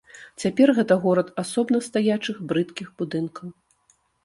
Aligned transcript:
Цяпер 0.43 0.71
гэта 0.77 0.97
горад 1.03 1.29
асобна 1.43 1.83
стаячых 1.89 2.41
брыдкіх 2.51 2.91
будынкаў. 3.03 3.47